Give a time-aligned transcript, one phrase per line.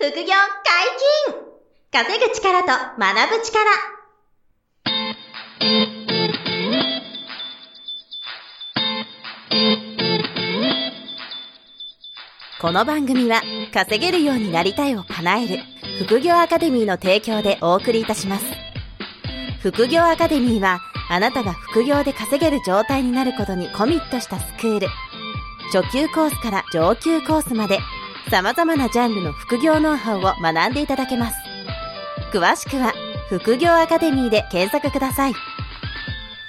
[0.00, 0.22] 副業解
[1.26, 1.34] 禁。
[1.90, 3.64] 稼ぐ力と学ぶ力。
[12.60, 13.42] この番組は
[13.74, 15.58] 稼げるようになりたいを叶える
[16.04, 18.44] 副業アカデミーの提供でお送りいたします。
[19.62, 20.78] 副業アカデミーは
[21.10, 24.86] あなたが副業で稼げる状態になることにコミットしたスクール。
[25.72, 27.80] 初級コースから上級コースまで
[28.30, 31.36] 様々なジャンルの副業ノウハウを学んでいただけます
[32.32, 32.92] 詳しくは
[33.28, 35.34] 副業アカデミーで検索ください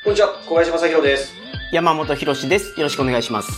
[0.02, 1.34] こんにちは、小林正宏です。
[1.74, 2.70] 山本博史です。
[2.80, 3.52] よろしくお願いします。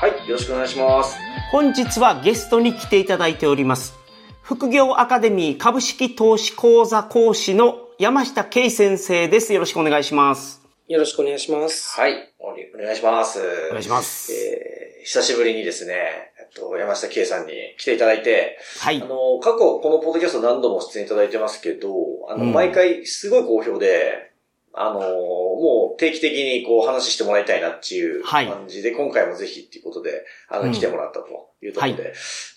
[0.00, 1.16] はい、よろしくお願いします。
[1.50, 3.94] 本日はゲストに来ていただいております。
[4.40, 9.52] 副業アカデミー株式投資講座講師の山下圭先生です。
[9.52, 10.62] よろしくお願いします。
[10.88, 12.00] よろしくお願いします。
[12.00, 12.48] はい、お
[12.82, 13.38] 願いします。
[13.68, 14.32] お願いします。
[14.32, 19.02] えー、久しぶりにですね、えっと、山下圭さんに来ていただいて、はい。
[19.02, 19.04] あ。
[19.06, 21.88] の、過去このポッドキャスト何度も出演いただいてますけど、
[22.28, 22.52] あの、うん。
[22.52, 24.32] 毎回すごい好評で、
[24.74, 28.48] あの、もう定期的にこう話してもらいたいなっていうはい。
[28.48, 30.72] 感じで、今回もぜひっていうことで、あの、うん。
[30.72, 32.08] 来てもらったというところで、は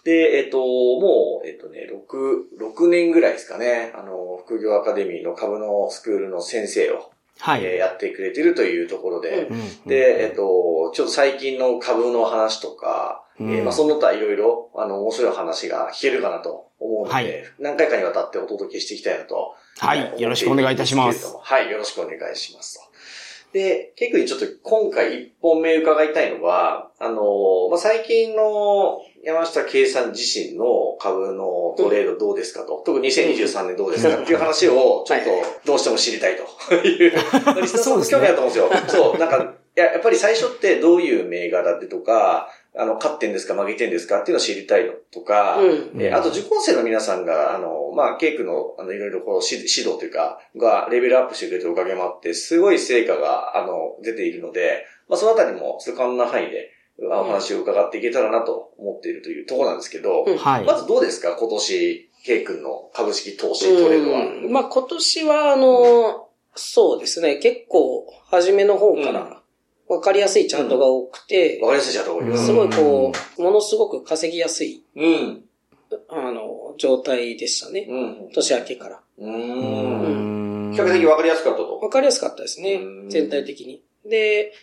[0.04, 7.66] で、えっと、もう、えっとね、6、6年ぐらいですかね、あの、副業アカデミーの株のスクールの先生を、はい。
[7.66, 9.90] えーやってくれてるというところで、うん。
[9.90, 13.52] で、えっと、ちょっと最近の株の話とか、うん。
[13.52, 17.44] えーまあ、その他いろいろ、あの、面白い話が聞けるかなと思うので、はい。
[17.60, 19.56] 何回かにわたってお届けしていきたいなと。
[19.78, 20.22] はい。
[20.22, 21.36] よろしくお願いいたします。
[21.42, 22.96] はい、よろしくお願いしますと。
[23.56, 35.26] で、結構にちょっと今回一本目伺いたいのは、あの、まあ、最近の山下圭さん自身の株のトレードどうですかと、特に2023年どうですかっていう話をちょっと
[35.66, 36.76] どうしても知りたいと。
[36.76, 37.18] いう、リ
[37.66, 38.70] スナーさんも興味あると思うんですよ。
[39.12, 39.38] そう、なんか、
[39.78, 46.02] いや、やっぱり最初ってどういう銘柄でとか、あの、勝ってんですか負けてんですかっていうのを知りたいのとか、うん。
[46.02, 56.72] えーあと受講生の皆さんが、あの、まあ、ケイ君の、あの、いろいろこう、指指導というか、が、レベルアップしてくれてるおかげもあって、すごい成果が、あの、出ているので、まあ、そのあたりも、それ可能な範囲で、
[57.12, 60.64] あお話を伺っていけたらなと思っているというところなんですけど、うんはい。
[60.66, 61.36] まずどうですか？
[61.36, 64.20] 今年、ケイ君の株式投資トレードは。
[64.22, 69.35] うんまあ今年は、あの、そうですね、結構、初めの方から、
[69.88, 72.46] わかりやすいチャートが多くて、わかりやすいじゃんと思います。
[72.48, 75.44] すごいこう、ものすごく稼ぎやすい、うん。
[76.10, 77.88] あの、状態でしたね。
[77.90, 78.30] うん。
[78.34, 79.02] 年明けから。
[79.20, 79.26] う。
[79.26, 81.80] うんん比較的わかりやすかったと。
[81.80, 83.84] わかりやすかったですねうん、全体的に。
[84.10, 84.54] で、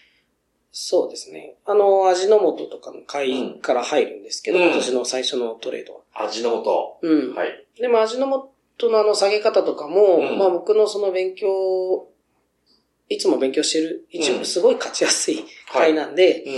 [0.73, 1.55] そうですね。
[1.67, 6.01] あの、味の素とかの買いから入るんですけど、うん今年の最初のトレードは。
[6.25, 6.99] 味の素。
[7.03, 7.35] うん。
[7.35, 7.67] はい。
[7.79, 12.09] でも味の素のあの下げ方とかも、うんまあ僕のその勉強、
[13.13, 16.49] いつも勉強してる、一うん部すごい勝ちやすい買いなんで、う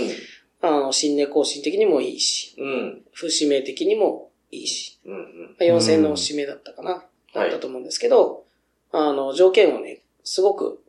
[0.61, 2.63] あの、新値更新的にもいいし、ん。
[2.63, 3.01] うん。
[3.13, 5.13] 節目的にもいいし、うん。
[5.13, 5.55] うん。
[5.59, 7.01] まあ、4000円の節目だったかな、はい
[7.33, 8.45] だったと思うんですけど、
[8.91, 10.81] あの、条件をね、すごく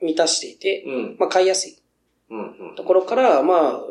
[0.00, 1.16] 満たしていて、うん。
[1.18, 1.76] まあ買いやすい
[2.30, 2.38] うん。
[2.38, 2.74] うん。
[2.76, 3.82] ところから、まあ、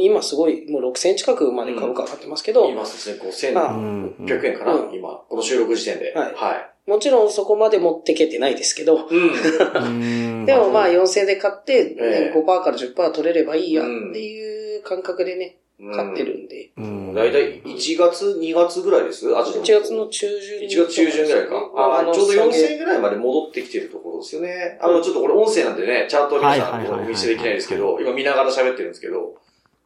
[0.00, 3.18] 今すごい、もう6000近くまで株価上がってますけど、今ですね、
[3.54, 5.10] あ5600円かな、うん今。
[5.28, 6.12] この収録時点で。
[6.14, 9.14] はいはもちろんそこまで持ってけてないですけど、い。
[9.14, 9.32] うん。
[10.40, 10.46] うん。
[10.46, 12.32] でもまあ4000で買って、ええ。
[12.34, 14.10] 5%から10%取れればいいやうん。
[14.10, 15.56] っていう感覚でね、
[15.94, 17.14] 買ってるんで、うん。
[17.14, 19.34] だいたい1月、2月ぐらいです？
[19.34, 21.70] 味1月の中旬1月中旬ぐらいか。
[21.74, 22.50] あのちょうど下げ。
[22.50, 24.78] 4000円ぐらいまで戻ってきてるところですよね。
[24.80, 29.34] あの、ちょっとこれ音声なんでね、チャートは皆さんお見せできないですけど、今見ながら喋ってるんですけど、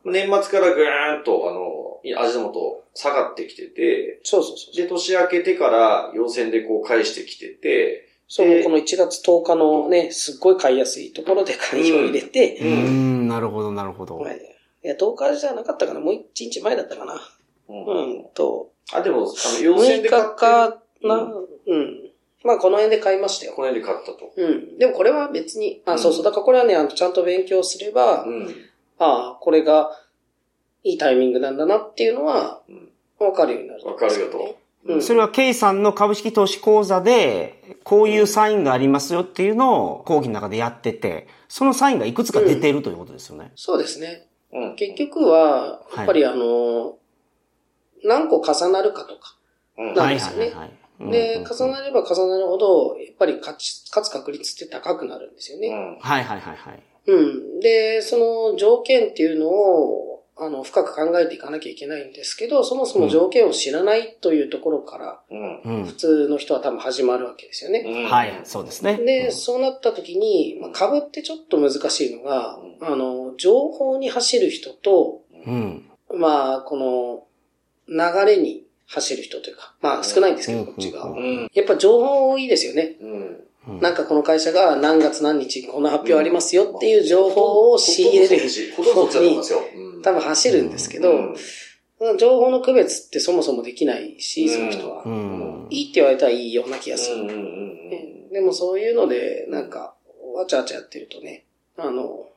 [0.04, 4.76] 年末からぐーんと、あの、味の素下がってきてて、そうそうそう。
[4.76, 14.18] で、年明けてから陽線でこう返してきてて、そう、でこの1月10日のね、すっごい買いやすいところで買いを入れて、ううんん、なるほど、なるほど。
[14.18, 17.20] はいいや、10日じゃなかったかな、もう1日前だったかな。
[17.68, 22.10] うんうん、と、あ、でも、あの、陽線6で買って日かな、ううん。
[22.44, 23.52] まあ、この辺で買いましたよ。
[23.54, 24.32] この辺で買ったと。
[24.36, 24.78] うん。
[24.78, 26.24] でもこれは別に、あ、うんそうそう。
[26.24, 28.54] だからこれはね、あのちゃんと勉強すれば、うん。
[28.98, 29.90] ああ、これが
[30.84, 34.38] いいタイミングなんだなっていうのはうん、わかるようになる、わかるよと。
[34.38, 43.52] うんそれは、ケイさんの株式投資講座で、こういうサインがありますよっていうのを講義の中でやってて、そのサインがいくつか出ているということですよね。
[43.54, 44.28] そうですね。
[44.52, 44.76] うん。
[44.76, 46.96] 結局は、やっぱりあの、
[48.02, 49.36] 何個重なるかとか。
[49.76, 51.10] うんなんですよねはい。
[51.10, 55.68] で、重なれば重なるほど、やっぱり勝ち、勝つ確率って高くなるんですよね。
[55.68, 55.98] うん。
[56.00, 56.82] はいはいはいはい。
[57.06, 57.60] うん。
[57.60, 60.07] で、その条件っていうのを、
[60.40, 65.60] あの、深く考えていかなきゃいけないんですけど、そもそも条件を知らないというところから、うん。
[65.62, 67.84] うん普通の人は多分始まるわけですよね。
[67.86, 68.96] うんはい、そうですね。
[68.96, 75.90] で、そうなった時に、まあ、株ってちょっと難しいのが、あの、情報に走る人と、うん。
[76.14, 77.24] まあ、この、
[77.88, 81.04] 流れに走る人というか、まあ少ないんですけど、うんこっちが。
[81.04, 81.50] うんうん。
[81.52, 82.96] やっぱ情報多いですよね。
[83.68, 83.80] うん。
[83.80, 89.60] なんかこの会社が何月何日こんな発表ありますよっていう情報を仕入れるほとんどそっちだと思いますよ。
[89.74, 91.36] うん多分走るんですけど、うん
[92.16, 95.02] 情報の区別ってそもそもできないし、うんその人は。
[95.04, 95.66] うん。
[95.68, 97.26] いいって言われたらいいような気がする。
[98.32, 99.94] でもそういうので、なんか、
[100.34, 101.44] わちゃわちゃやってるとね、
[101.76, 102.28] あの、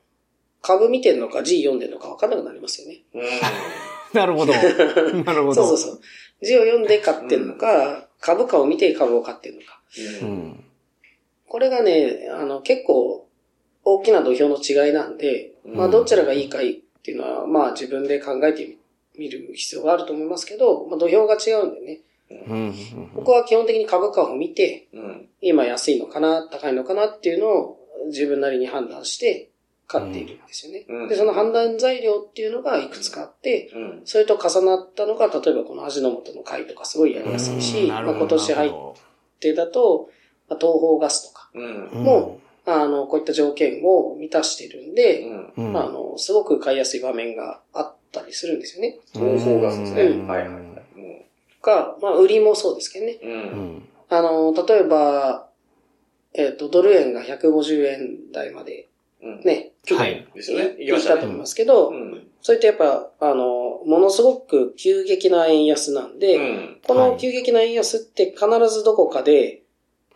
[0.62, 3.02] 株見てんのか字読んでんのか分からなくなりますよね。
[3.14, 3.22] うん。
[4.14, 4.52] なるほど。
[5.24, 5.54] なるほど。
[5.54, 6.00] そうそうそう。
[6.42, 9.80] 字を読んで買ってんのか、株価を見て株を買ってんのか。
[10.22, 10.24] う。
[10.26, 10.61] うんん。
[11.52, 13.28] これがね、あの、結構
[13.84, 18.78] 大きな土俵の違いなんで、まあどちらがいいかいっていうのは、まあ自分で考えて
[19.18, 22.00] みる必要があると思いますけど、まあ土俵が違うんでね、
[22.48, 22.74] うん。
[23.14, 25.28] 僕は基本的に株価を見て、うん。
[25.42, 29.50] 今安いのかな、高いのかなっていうのを自分なりに判断して
[29.86, 30.86] 買っているんですよね。
[30.88, 34.00] うんで、その判断材料っていうのがいくつかあって、うん。
[34.06, 38.72] それと重なったのが、例えばこの味の素の買いとかすごいやりやすいし、まあ、今年入っ
[39.38, 40.21] てだと、まあ、
[40.54, 42.04] 東方ガスとかうん。
[42.04, 45.26] も、あの、こういった条件を満たしてるんで、
[45.56, 45.76] うん。
[45.76, 48.98] あ、あの、すごく買いやすい場面があったりするんですよね。
[49.12, 50.02] 東方ガスですね。
[50.02, 50.62] うんはいはいはい。
[50.64, 53.18] とか、まあ、売りもそうですけどね。
[54.08, 55.48] あの、例えば、
[56.34, 58.88] えっ、と、ドル円が150円台まで
[59.22, 59.40] うん。
[59.42, 60.64] ね、去はい年ですよね。
[60.70, 61.14] 行き行ましたね。
[61.14, 62.28] ったと思いますけど、うん。
[62.42, 66.80] それってやっぱ、あの、ものすごく急激な円安なんで、うん。
[66.84, 69.61] この急激な円安って必ずどこかで、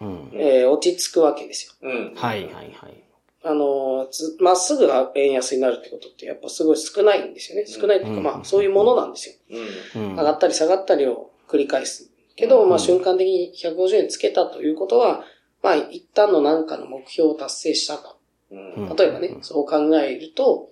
[0.01, 0.31] うん。
[0.35, 1.73] えー落ち着くわけですよ。
[1.89, 2.15] うん。
[2.15, 3.03] はいはいはい。
[3.43, 7.67] あの、つまっすぐ円安になるってことってやっぱすごい少ないんですよね。
[7.67, 9.61] 少ないっていうか、うんまあそういうものなんですよ。
[9.97, 10.03] うん。
[10.11, 10.17] うん。
[10.17, 12.11] 上がったり下がったりを繰り返す。
[12.35, 15.25] けど、うんまあ瞬間的に150円つけたということは、
[15.63, 18.19] まあ一旦の何かの目標を達成したと。
[18.51, 18.97] うん。
[18.97, 20.71] 例えばね、そう考えると、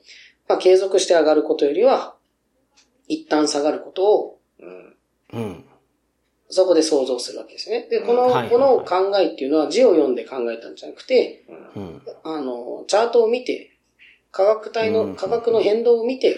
[0.48, 2.16] まあ継続して上がることよりは、
[3.06, 4.40] 一旦下がることを
[5.32, 5.63] うん。
[6.48, 6.54] うん。
[6.54, 7.86] そこで想像するわけですね。
[7.90, 11.44] で、この、はいはいはいこの考えっていうのは字を読んで考えたんじゃなくて、
[11.74, 12.02] うん。
[12.22, 13.70] あの、チャートを見て、
[14.30, 16.36] 価格帯うんの、価格の変動を見て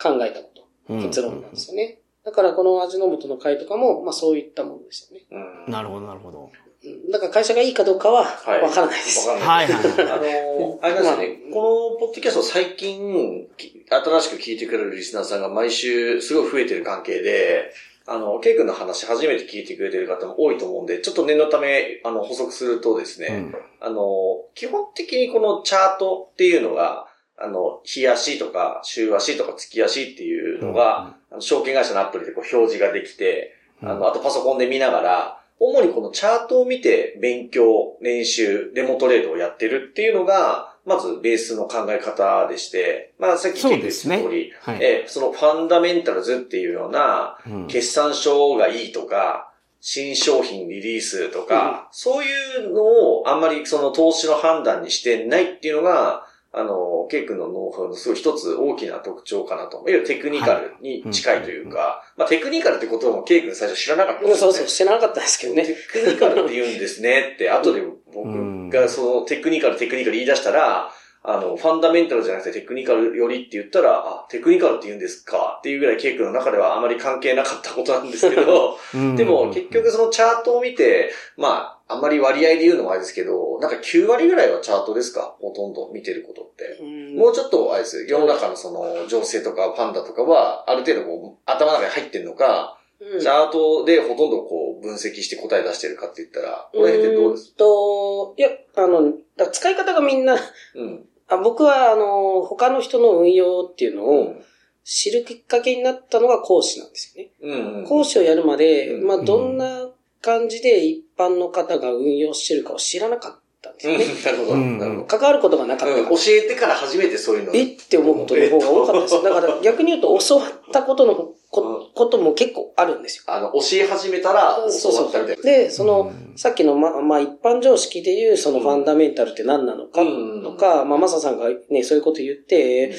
[0.00, 0.64] 考えたこと。
[0.88, 1.98] うん結論なんですよね。
[2.24, 5.24] だからこの味の素の会とかも、まあそういったものですよね。
[5.66, 5.72] うん。
[5.72, 6.40] なるほど、なるほど。
[6.40, 9.26] うんだから会社がいいかどうかははいわからないです。
[9.26, 9.78] わかんはいない。
[9.78, 10.16] はいあ
[10.60, 17.72] の、あれなんですよね、このポッドキャスト最近、き新しく聞いてくれるリスナーさんが毎週すごい増えてる関係で、
[18.06, 23.54] あの、ケイ君の話初めて聞いてくれてる方も多いと思うんで、ちょっと念のため、あの、補足するとですね、うん。
[23.80, 27.06] あの、基本的にこのチャートっていうのが、
[27.38, 44.78] あの、日足とか週足とか月足っていうのが、あの証券会社のアプリでこう表示ができて、うん、あの、あとパソコンで見ながら、主にこのチャートを見て勉強、練習、デモトレードをやってるっていうのが、まずベースの考え方でして、まあさっきそう聞いてですねた通り、はい。
[44.82, 49.50] えそのファンダメンタルズっていうような、うん決算書がいいとか、
[49.80, 52.28] 新商品リリースとか、そうい
[52.66, 56.26] うのをあんまりその投資の判断にしてないっていうのが、
[56.56, 59.78] あの、ケイ君のノウハウのすごい一つ大きな特徴かなと。
[59.78, 65.66] いわゆるテクニカルに近いというか、まあテクニカルってこともケイ君最初知らなかったんですよねそうそう、知らなかったですけどね。
[65.66, 67.82] テクニカルって言うんですねって、後で
[68.14, 70.90] 僕がそのテクニカルテクニカル言い出したら、
[71.26, 75.56] あの、ファンダメンタルじゃなくてテクニカルよりって言ったら、あ、テクニカルって言うんですか？
[75.58, 79.16] っていうぐらいケイ君の中ではあまり関係なかったことなんですけど、うん。
[79.16, 85.34] でも結局そのチャートを見て、まあ、あんまり割合で言うのもあれですけど、なんか9割ぐらいはチャートですか？
[85.40, 86.78] ほとんど見てることって。
[86.82, 87.16] うん。
[87.16, 92.78] もうちょっとあれですよ、世の中のその情勢とかパンダとかは、ある程度こう、頭の中に入ってんのか、
[93.12, 97.54] うんチャートでほとんどこう分析して答え出してるかって言ったら、この辺ってどうです？
[97.54, 100.36] と、いや、あの、だ使い方がみんな、
[100.74, 101.04] うん。
[101.28, 104.44] あ僕は、あの、他の人の運用っていうのをうん。
[104.86, 107.30] 知るきっかけになったのが講師なんですよね。
[107.40, 107.84] うんうん。
[107.86, 109.88] 講師をやるまで、うんまあ、どんな
[110.20, 114.06] 感じで一般の方が運用してるかを知らなかったんですうん、よね。
[114.22, 114.52] なるほど。
[114.52, 115.06] うんなるほど。
[115.06, 115.94] 関わることがなかった。
[115.94, 117.52] うん教えてから初めてそういうの。
[117.54, 119.22] えって思うことの方が多かったです。
[119.22, 121.14] だから逆に言うと教わったことの
[121.54, 123.24] こことも結構あるんですよ。
[123.28, 125.42] あの、教え始めたら、そうそう。
[125.42, 132.92] で、その、うんさっきの、ま、まあ、一般常識でいう、そのファンダメンタルって何なのか、うんとか、まあ、マサさんがね、そういうこと言って、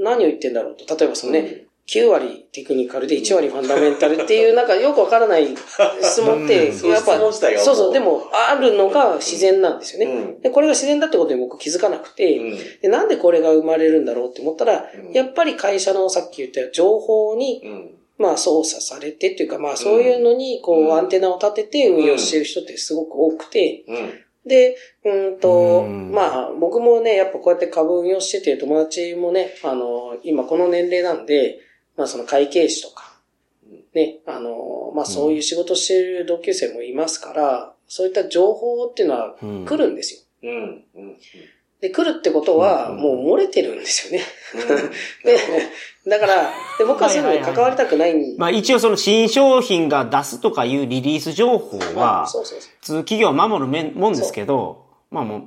[0.00, 0.96] 何を言ってんだろうと。
[0.96, 5.54] 例えばそのね、9割テクニカルで1割ファンダメンタルっていう、なんかよくわからない
[6.00, 10.14] 質問って、うんやっぱ、そうそうでも、あるのが自然なんですよね。
[10.14, 10.40] うん。
[10.40, 12.58] で、これが自然だってことに僕気づかなくて、うん。
[12.80, 17.90] でなんでこれが生まれるんだろうって思ったら、うんやっぱり会社のさっき言った情報に、うん。
[18.18, 24.12] まあ操作されてっていうか、まあそういうのにこうアンテナを立てて運用してる人ってすごく多くて、うん。
[24.46, 31.58] で、うんと、うんまあ僕もね、やっぱこうやって株運用してて友達もね、あの、今この年齢なんで、
[31.96, 33.12] まあその会計士とか、
[33.94, 40.20] ね、あの、まあ、そういう仕事している同級生もいますから、そういった情報っていうのはうん来るんですよ。
[40.44, 40.84] うん。
[40.94, 41.16] うん。
[41.80, 44.24] で、来るってことは、うんもう漏れてるんですよね。
[44.54, 44.90] うん。
[45.24, 45.38] で、
[46.06, 52.70] だから、で僕はそういうのに関わりたくないんまあ一応その新商品が出すとかいうリリース情報は、そうそうそう。
[52.80, 55.42] 普通企業は守るもんですけど、まあもう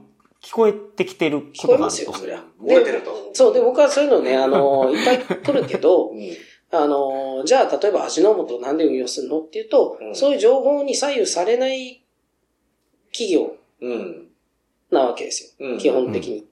[0.45, 2.19] 聞こえてきてることがある聞こえますよ、と。
[2.19, 2.43] そりゃ。
[2.61, 6.19] 漏れてるとでそう、で、僕はそういうのね、あの、いっぱい来るけど、 うん。
[6.71, 12.03] あの、じゃあ、例えば味の素なんで運用するのっていうと、うんそういう情報に左右されない
[13.11, 14.27] 企業うん。
[14.91, 15.67] なわけですよ。
[15.67, 16.47] うん基本的に。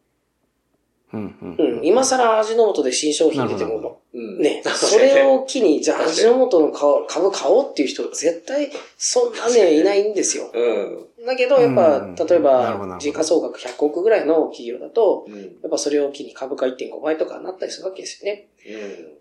[1.14, 1.86] うんうんうん。
[1.86, 4.40] 今更味の素で新商品出ても、うん。
[4.42, 10.50] ね、それを機に、じゃあ味の素の顔株買おうっていう人、絶対そんなね、いないんですよ。
[10.52, 11.06] うん。
[11.26, 15.42] だけど、やっうんぱ、例えば、時価総額100億ぐらいの企業だと、うん。
[15.42, 18.48] やっぱそれを機に株価1.5倍とかなったりするわけですよね。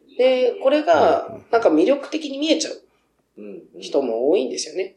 [0.09, 0.17] うん。
[0.17, 2.83] で、これが、なんか魅力的に見えちゃう
[3.39, 3.63] うん。
[3.81, 4.97] 人も多いんですよね。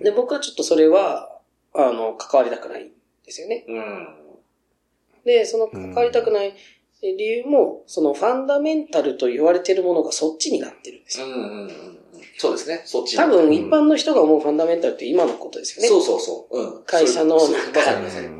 [0.00, 1.38] で、僕はちょっとそれは、
[1.72, 2.90] あの、関わりたくないん
[3.24, 3.64] ですよね。
[3.66, 4.08] うん。
[5.24, 6.54] で、その関わりたくない
[7.02, 11.26] 理由も、そのファンダメンタルと言われてるものがそっちになってるんですよ。
[12.36, 12.50] うん。
[12.50, 12.50] うん。
[12.50, 12.82] そうですね。
[12.84, 15.88] そっちに多分一般の人が思うファンダメンタルって今のことですよね。
[15.88, 16.58] そうそうそう。
[16.58, 16.82] うん。
[16.84, 17.80] 会社のなんか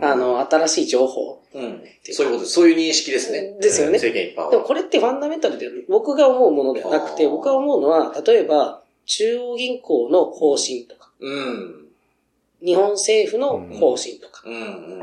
[0.02, 1.42] あの、新しい情報。
[1.54, 1.82] うん。
[2.12, 2.52] そういうことです。
[2.52, 3.56] そういう認識ですね。
[3.60, 4.50] ですよね世間一般は。
[4.50, 11.86] でもこれってファンダメンタルで僕が思うものではなくて、僕が思うのは、例えば、中央銀行の方針とか、うん。
[12.64, 14.54] 日本政府の方針とか、うん。
[14.54, 15.02] う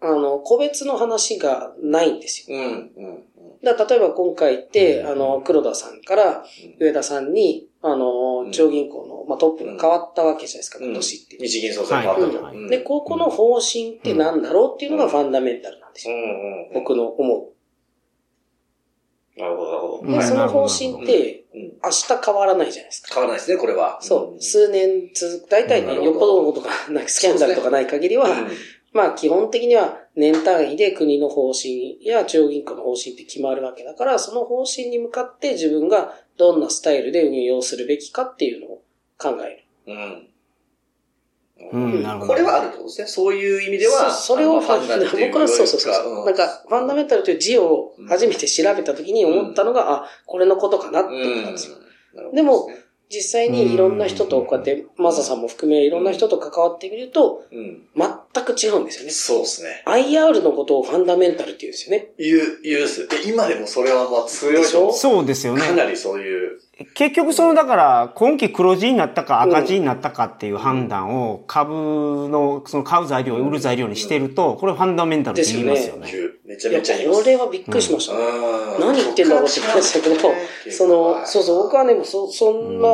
[0.00, 2.58] あの、個別の話がないんですよ。
[2.58, 2.90] うん。
[2.96, 3.24] うん。
[3.62, 6.44] だ例えば今回って、うんあの、黒田さんから
[6.80, 11.36] 上田さんに、あの、ん中央銀行の、まあ、トップが変わったわけじゃないですか、うん今年って。
[11.38, 12.42] 日銀総裁変わったと。
[12.42, 16.14] はいうんで、ここの方針って何だろうっていうのがファンダメンタルなんですよ。
[16.14, 16.68] うん。
[16.68, 16.74] うん。
[16.74, 17.52] 僕の思
[19.36, 20.06] なるほど、なるほう。
[20.06, 20.12] ど。
[20.12, 21.60] で、うんその方針って、うん。
[21.84, 23.14] 明日変わらないじゃないですか。
[23.14, 23.98] 変わらないですね、これは。
[24.02, 24.42] そう。
[24.42, 28.28] 数年続く、大体ね、よっぽどのことが、なんかスキャンダルとかない限りは、
[28.92, 38.82] まあ基本的には年単位で国の方針や中央銀行の方針って決まるわけだから、その方針に向かって自分がどんなスタイルで運用するべきかっていうのを
[39.18, 39.94] 考える。
[39.94, 40.28] うん。
[41.72, 43.06] うんなるほどこれはあるってことですね。
[43.08, 44.10] そういう意味では。
[44.12, 46.24] そそれをファンダメンタル、僕はそうそうそう。
[46.24, 51.76] なんか、ファンダメンタルという字を初めて調べたときに思ったのが、あ、これのことかなって思ったんですよ。
[52.22, 52.70] よでも、
[53.10, 57.82] 実際にいろんな人とこうやって、マサさんも含めいろんな人と関わってみると、うん。
[57.96, 59.10] 全く違うんですよね。
[59.10, 59.82] そうですね。
[59.86, 62.08] IR のことをファンダメンタルって言うんですよね。
[62.18, 63.08] 言う、言うです。
[63.08, 64.92] で今でもそれはまあ強いと思う。
[64.92, 65.62] そうですよね。
[65.62, 66.60] かなりそういう。
[66.94, 76.08] 結局その、だから、今期黒字になったか赤字になったかっていう判断を株の、その買う材料、売る材料にしてると、これファンダメンタルって言いますよね。
[76.12, 77.20] 言うめちゃいや、めちゃ言います。
[77.22, 78.18] これはびっくりしましたね。
[78.24, 80.16] うん何言ってんだろうって言いましたけど、
[80.70, 82.88] その、そうそう、僕はね、そ、そんな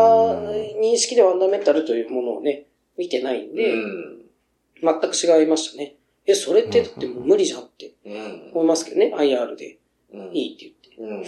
[0.80, 2.66] 認識でファンダメンタルというものをね、
[2.96, 4.20] 見てないんうで、ん。
[4.82, 5.96] 全く違いましたね。
[6.26, 8.50] え、それってだってもう無理じゃんってうん。
[8.52, 9.78] 思いますけどね、IR で
[10.12, 10.30] うん。
[10.32, 11.24] いいってうん。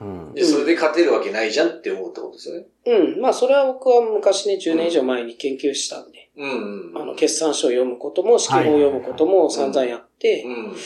[0.00, 0.34] うん。
[0.34, 2.66] で、それで勝てるわけないじゃんって思うってことですよね。
[2.84, 3.12] 言って。
[3.12, 3.20] うん。
[3.20, 6.92] まあ、それは僕は昔ね、10年以上前に研究したんで、うん。
[6.94, 10.76] あの、決算書を読むことも、式法を読むことも散々やって、うん。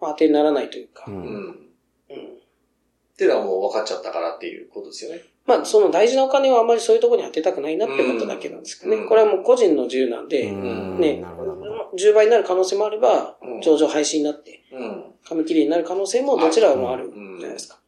[0.00, 1.18] まあ、当てにならないというか、ううん。
[1.18, 1.56] うん。
[1.56, 1.56] っ
[3.16, 5.22] ていうのはもう分かっちゃったからっていうことですよね。
[5.46, 9.02] まあ、その大事なお金はあんまりそういうところに当てたくないなって思っただけなんですけどね。
[9.02, 11.96] うんこれはもう個人の自由なんで、うんねなるほどなるほど。
[11.96, 15.04] 10倍になる可能性もあればうん、上場廃止になって、うん。
[15.24, 17.78] 紙切れになる可能性もどちらもあるうんじゃないですか。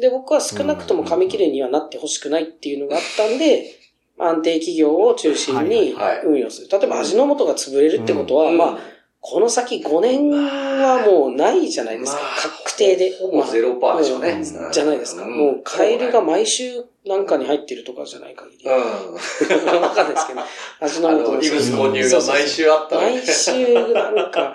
[0.00, 3.76] で、僕は少なくとも紙切れにはなってほしくないっていうのがあったんで、
[4.18, 6.68] 安定企業を中心にはいはい運用する。
[6.70, 8.78] 例えば味の素が潰れるってことは、うんまあ、
[9.22, 12.22] この先5年はもうないじゃないですか。
[12.22, 12.30] まあ
[12.64, 13.12] 確定で。
[13.18, 14.30] ほぼゼロパーでしょうね。
[14.30, 15.26] うんじゃないですか。
[15.26, 18.64] んもう、カエルが毎週なんかに入ってるとかじゃない限り。
[18.64, 18.68] う
[19.76, 20.40] わかんないですけど、
[20.80, 21.06] 味ん。
[21.06, 24.54] あの素の、異物混入が毎週あったらね毎週なんか、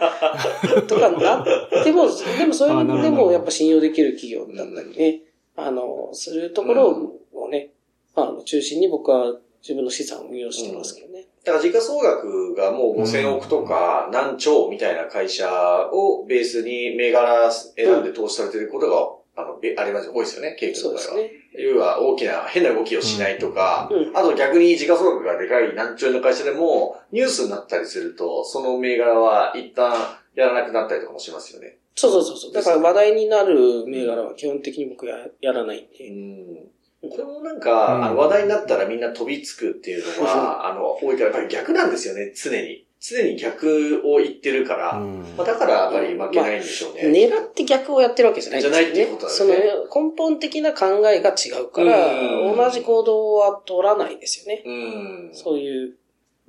[0.88, 2.07] とかなっても、
[2.38, 5.22] でもそういうのでもやっぱ信用できる企業だったりね、
[5.55, 7.69] あの、するところをね、
[8.15, 11.27] あの、中心に僕は自分の資産を運用してますけどね。
[11.45, 15.47] だから時価総額がもう5000億とか何兆みたいな会社
[15.93, 18.89] をベースに銘柄選んで投資されてること
[19.35, 21.17] が、あの、あります多いですよね、経そうの場合は。
[21.17, 21.45] ですね。
[21.57, 29.93] 要は大きな変な動きをしないとか、うんあと逆に時価総額がでかい何兆円の会社でもニュースになったりすると、その銘柄は一旦
[30.33, 31.77] やらなくなったりとかもしますよね。
[31.95, 32.53] そうそうそうそう。
[32.53, 36.11] だから話題になる銘柄は基本的に僕ややらないんう。
[36.11, 36.75] ん。
[37.09, 42.85] これもなんか、うんあの話題になったらみんな飛びつくっていうのは、あの、多いから、やっぱり逆なんですよね、常に。
[43.07, 47.03] 常に逆を言ってるから、うんまあ、だからやっぱり負けないんでしょうね。
[47.03, 48.93] 狙って逆をやってるわけじゃないんですよね。
[48.93, 54.63] じゃないっていうことだよねその根本的な考えが違うから、うん同じ行動は取らないですよね。
[54.65, 55.29] うん。
[55.33, 55.93] そういう、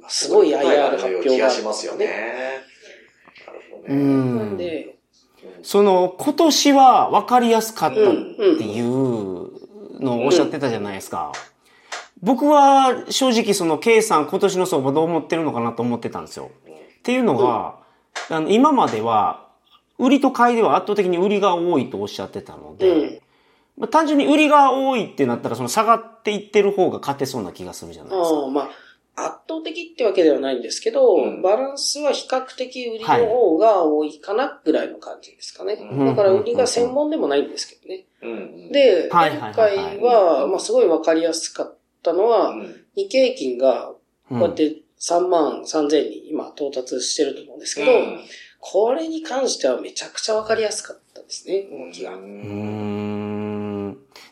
[0.08, 2.06] すごい IR 発表が気がしますよね。
[3.46, 4.04] なるほどうね。
[4.04, 4.56] なんん。
[4.56, 4.96] で、
[5.62, 9.35] その、今年は分かりやすかったっていう
[10.00, 11.32] のをおっしゃってたじゃないですか。
[12.22, 16.50] 僕は正直その K さん今年の相場どう思ってるのかなと思ってたんですよ。
[16.98, 17.76] っていうのが、
[18.30, 19.46] あの今までは、
[19.98, 23.20] 売りと買いでは圧倒的に売りが多いとおっしゃってたので、うん
[23.78, 28.46] まあ、単純に売りが多いってなったらその下がっていってる方が勝てそうな気がするじゃないですか。
[28.48, 28.68] まあ、
[29.18, 35.74] 圧倒的ってわけではないんですけど、うんバランスは比較的売りの方が多いかなぐらいの感じですかね。
[35.74, 38.04] うんだから売りが専門でもないんですけどね。
[38.22, 38.28] う
[38.68, 38.72] ん。
[38.72, 43.92] で、はい今はいはいはい回は、まあすごいわかりやすかったのは、うん、日経平均が
[44.30, 47.92] うんこうやって3万3000に今到達してると思うんですけど、
[48.60, 52.10] これに関してはめちゃくちゃわかりやすかったですね、動きが。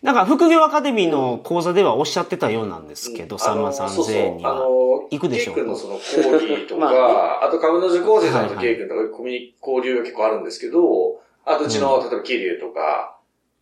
[0.02, 4.58] なんか副業アカデミーの講座ではおっしゃってたようなんですけど、3万3000円にあは。
[4.60, 6.00] の、行くでしょうケイ君のその講
[6.32, 6.98] 義とか、 まあね
[7.42, 13.18] あと株の受講生さんとケイ君とかコミュニ交流が結構あるんですけど、あとうちの、例えばキリュウとか、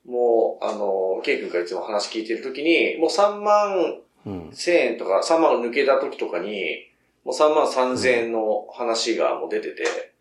[0.06, 4.48] もう、あの、ケイ君からいつも話聞いてるときに、もう3万うん。
[4.50, 6.88] 1000円とか、3万抜けた時とかに、
[7.24, 10.11] もう3万3000円の話がもう出てて、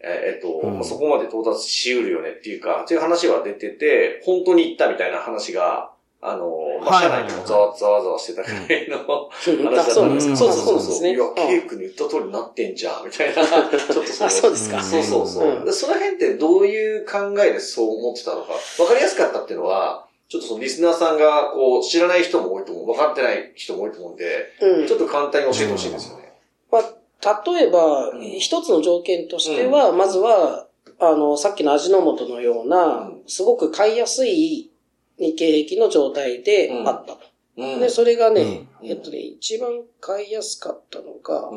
[0.00, 5.90] ええっと、うんまあそこまで到達しうるよねっていうか、っていう話は出てて、本当に行ったみたいな話が、
[6.22, 6.50] あの、
[6.82, 8.98] まあ、社内でもざわざわざわしてたくらいの
[9.38, 10.36] 話だあったそうなんですか。
[10.36, 11.02] そうそうそうあそう。
[11.02, 13.34] ねいや、うんケイ君に言った通りになってんじゃん、みたいな。
[13.34, 14.82] ちょっとそそうですか。
[14.82, 15.48] そうそうそう。
[15.48, 18.52] うんでその辺ってどういう考えでそう思ってたのか。
[18.52, 22.86] わかりやすかったっていうのは、ちょっとそのリスナーさんが、こう、知らない人も多いと思う。
[22.86, 26.25] 分かってない人も多いと思うんで、うんちょっと簡単に教えてほしいですよね。
[27.24, 30.66] まあ、例えばうん、一つの条件としては、まずは、
[30.98, 34.70] あの、さっきの味の素のようなうん、すごく買いやすい
[35.18, 37.12] 日経平均の状態であった。
[37.12, 37.20] と。
[37.56, 37.80] うん。
[37.80, 38.88] で、それがね、うん。
[38.88, 39.70] えっとね、一番
[40.00, 41.50] 買いやすかったのが、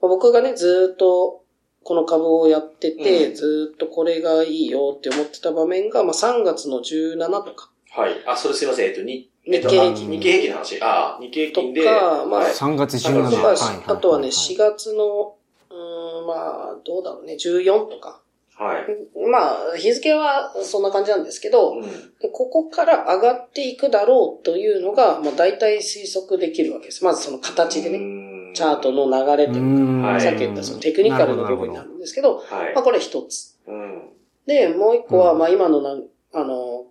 [0.00, 1.44] 僕がね、ずーっと
[1.82, 3.34] この株をやってて、うん。
[3.34, 8.12] ずーっとこれがいいよって思ってた場面が、まあ3月の17とか、はい。
[8.26, 8.86] あ、それすいません。
[8.88, 10.78] えっと、に、日経平均日経平均の話。
[10.82, 11.82] あ、日経平均で。
[11.82, 15.34] とかまあはい3月3 17月とか、はいあとはね、4月の、
[15.70, 18.20] うーん、まあ、どうだろうね、14とか。
[18.58, 19.28] はい。
[19.30, 21.82] まあ、日付はそんな感じなんですけど、うん。
[21.82, 27.04] でここから上がっていくだろうというのが、もう大体推測できるわけです。
[27.04, 32.82] まずその形でね、ねチャートの流れというか、さっき言ったそのテクニカルの部分になるんですけど、はいまあ。
[32.82, 33.58] これ一つ。
[33.66, 34.08] うん。
[34.46, 36.86] で、もう一個は、うんまあ今のなん、あの、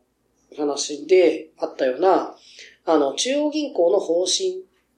[0.57, 2.35] 話であったような、
[2.85, 4.53] あの、中央銀行の方針っ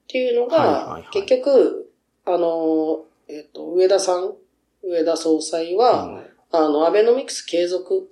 [0.06, 0.56] ていうのが
[0.86, 1.90] はい、結局、
[2.24, 4.34] あの、えっと、上田さん、
[4.82, 8.10] 上田総裁は、あの、アベノミクス継続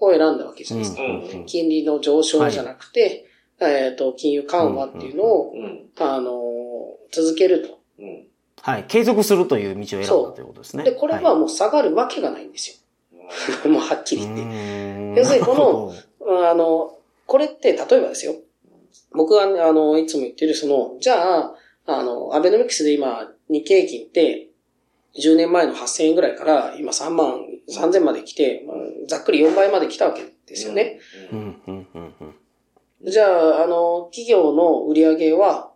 [0.00, 1.02] を選んだわけじゃないですか。
[1.02, 3.26] うん金利の上昇じゃなくて、
[3.60, 5.88] えっと、金融緩和っていうのを、うん。
[5.98, 6.40] あの、
[7.10, 7.80] 続けると。
[7.98, 8.26] うん。
[8.62, 8.84] はい。
[8.84, 10.84] 継続するという道を選んだということですね。
[10.84, 12.76] で、これはもう下がるわけがないんですよ。
[13.70, 14.42] もうはっきり言って。
[14.42, 15.94] て要するにこの
[16.28, 18.34] あの、これって、例えばですよ。
[19.12, 21.54] 僕はね、あの、いつも言ってる、その、じゃあ、
[21.86, 24.48] あの、アベノミクスで今、日経平均って、
[25.18, 28.76] 10年前の8000円ぐらいから、今3万3000まで来て、まあ
[29.08, 31.00] ざっくり4倍まで来たわけですよね。
[31.32, 31.36] う。
[31.36, 32.24] ん、うん、うん、う
[33.08, 33.10] ん。
[33.10, 35.72] じゃあ、あの、企業の売り上げは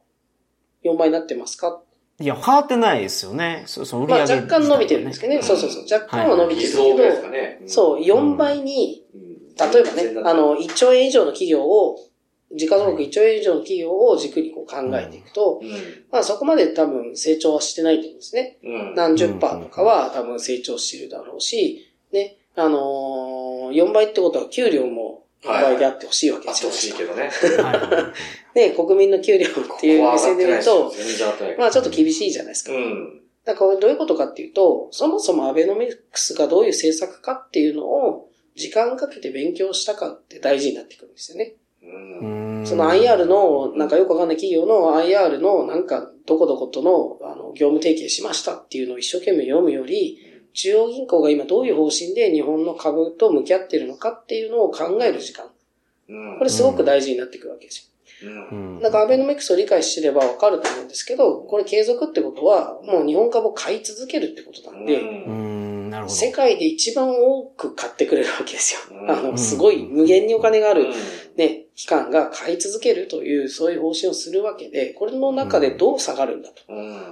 [0.84, 1.80] 4倍になってますか？
[2.20, 3.64] いや、変わってないですよね。
[3.66, 5.38] そう、そう、売りまあ上げ若干伸びてるんですけどね。
[5.38, 5.84] うんそうそうそう。
[5.90, 7.62] 若干は伸びて理るけど、かね。
[7.66, 9.31] そう、4倍に、うん。
[9.58, 11.98] 例えばね、あの、1兆円以上の企業を、
[12.54, 15.70] 時価総額1兆円以上の企業を軸にこう考えていくと、うん、
[16.10, 18.58] まあそこまで多分成長はしてないと思うんですね。
[18.62, 18.94] うん。
[18.94, 26.94] 何十パーとかは多分成長してるだろうし、ね、あのー、4倍ってことは給料も4倍であってほしいわけあってですよ。
[26.94, 27.30] ほしいけどね。
[28.54, 30.92] ね、国民の給料っていう目線で見ると。
[31.58, 32.72] まあちょっと厳しいじゃないですか。
[32.72, 33.22] うん。
[33.44, 38.21] だからどういうことかっていうと、そもそもアベノミクスがどういう政策かっていうのを
[38.54, 41.54] 時間かけて勉強したかって大事になってくるんですよね。
[42.64, 50.18] その IR の、なんかよくわかんない企業の IR のなんかどこどことのあの業務提携しましたっていうのを一生懸命読むより、
[50.54, 55.46] 中央銀行が今どういう方針で日本の株と向き合っているのかっていうのを考える時間。
[56.08, 56.38] うん。
[56.38, 57.90] これすごく大事になってくるわけです
[58.22, 58.30] よ。
[58.50, 58.80] うん。
[58.82, 65.00] からアベノミクスを理解してればわかると思うんですけど、これ継続ってことはもう日本株を買い続けるってことなんで。
[66.08, 68.98] 世界で一番多く買ってくれるわけですよ。
[69.00, 70.92] うんあの、すごい無限にお金があるうん
[71.36, 76.62] ね、機関が買い続けるという、そういう方針をするわけで、これの中でどう下がるんだと。
[76.68, 77.02] うん。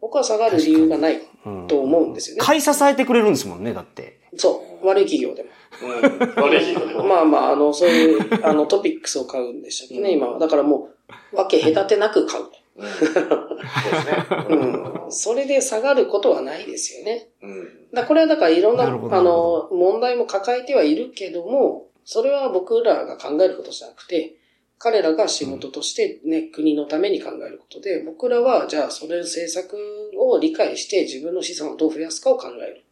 [0.00, 1.20] 僕は下がる理由がない
[1.66, 2.40] と思うんですよね。
[2.44, 4.20] 買い支えてくれるんですもんね、だって。
[4.36, 4.86] そう。
[4.86, 5.50] 悪い企業でも。
[5.82, 6.42] うん。
[6.42, 7.02] 悪い日でも。
[7.06, 10.38] まあまあ、あの、そういう、あの、トピックスを買うんでしたっけね、今は。
[10.38, 10.90] だからも
[11.32, 12.50] う、わけ隔てなく買うと。
[12.78, 14.26] うんそうですね。
[14.50, 15.12] うん。
[15.12, 17.28] それで下がることはないですよね。
[17.42, 17.68] うん。
[17.92, 24.36] だこれはだからいろんな、なあの、問題も抱えてはいるけども、それは僕らが考えることじゃなくて、
[24.78, 29.76] 彼らが仕事としてね、国のために考えることで、僕らはじゃあそれ政策
[30.16, 32.84] を理解して自分の資産をどう増やすかを考える。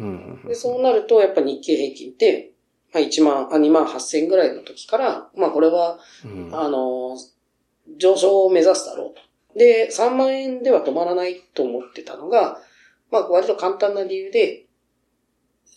[0.00, 0.42] うん。
[0.48, 2.52] で、そうなると、やっぱ日経平均って、
[2.92, 7.16] まあ1万、あ、2万8000ぐらいの時から、まあこれは、うんあの、
[7.98, 9.58] 上昇を目指すだろうと。
[9.58, 12.58] で、3万円では止まらないと思ってたのが、
[13.10, 14.66] まあ割と簡単な理由で、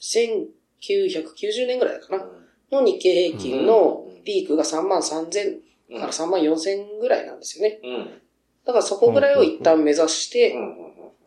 [0.01, 2.25] 1990年ぐらいかな、
[2.71, 7.79] の日経平均のピークが3万3000うんから3万4000ぐらいなんですよね。
[7.83, 8.21] うん。
[8.65, 10.75] だからそこぐらいを一旦目指してう、ん。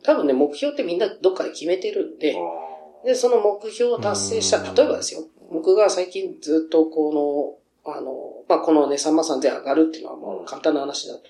[0.03, 2.37] 多分ね、目標ってみんなどっかで決めてるんで、
[3.05, 11.23] で、その目標を達成した、うん例えばですよ、僕が最近ずっとこの、あの、まあ、このね、3万3000上がるっていうのはもう簡単な話だと。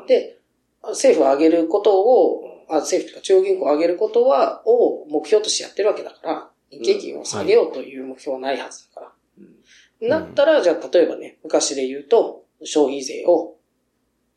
[0.00, 0.06] うん。
[0.06, 0.38] で、
[0.82, 9.12] 政府を上げることを、あ政府とか中央銀行を上げることは、を目標としてやってるわけだから、日経金を下げようという目標はないはずだか
[10.00, 10.20] ら。
[10.20, 13.56] なったら、じゃあ例えばね、昔で言うと、消費税を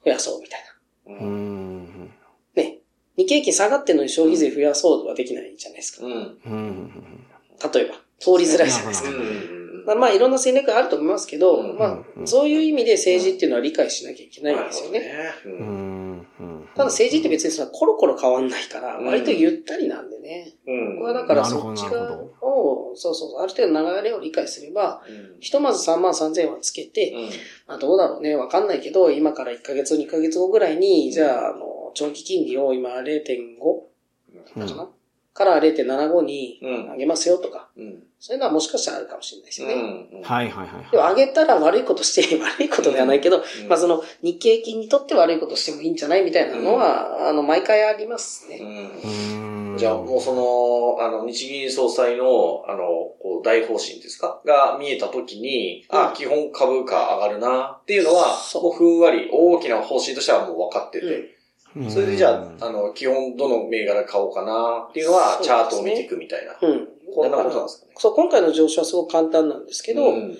[0.05, 0.59] 増やそうみたい
[1.07, 1.13] な。
[1.13, 1.83] ううん。
[1.83, 2.13] ん。
[2.55, 2.79] ね。
[3.17, 6.05] 日経金下がってるのに消費税増やそうはできないじゃないですか。
[6.05, 6.39] うん。
[6.45, 7.25] うん。
[7.73, 7.95] 例えば。
[8.19, 9.09] 通りづらいじゃないですか。
[9.09, 15.01] うんまあまあいろんな戦略があると思いますけど、うんまうんあそういう意味で政治っていうのは理解しなきゃいけないんですよね。
[15.45, 15.49] う。
[15.49, 16.27] うんん。
[16.75, 20.53] ただ政治って別にそコロコロ変わんないから、うん割とゆったりなんでね。
[20.67, 20.95] うん。
[20.97, 25.01] 僕はだからそっち側を、そうそう、ある程度流れを理解すれば、
[25.39, 27.29] ひとまず3万3000円はつけて、うん。
[27.67, 33.89] まあどうだろうね、わかんないけど、今から1ヶ月、2ヶ月後ぐらいに、じゃあ、あの、長期金利を今0.5
[34.57, 34.89] だかな、
[35.39, 38.03] から0.75にうん上げますよとか、うん。
[38.19, 39.73] そういうのはもしかしたらあるかもしれないですよね。
[39.75, 40.21] うん。
[40.21, 40.91] はいはいはい。
[40.91, 48.59] でも上げたら悪いことして、 悪いことではないけど、うんまあその日経金にとって悪いことしてもいいんじゃないみたいなのは、あの、毎回ありますうね。
[48.59, 48.91] ん。
[49.03, 49.49] うん
[49.79, 52.79] じゃあもうその、あの、日銀総裁の、あの、
[53.21, 54.41] こう大方針ですか？
[54.45, 61.29] が見えたときに、あ、基本株価上がるなっていうのは、そうもうふんわり大きな方針としてはもう分かってて、うん
[61.87, 66.57] それでじゃあ、あの、基本どの銘柄買おうかなっていうのは、チャートを見ていくみたいな。
[66.61, 66.87] うん。
[67.13, 67.93] こんなことなんですかね。
[67.97, 70.37] そう、今回の上昇はすごく簡単なんですけど、うん